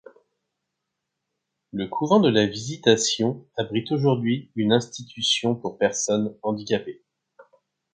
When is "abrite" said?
3.55-3.91